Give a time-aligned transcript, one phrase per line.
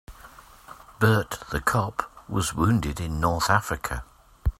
[0.97, 4.03] Bert the cop was wounded in North Africa.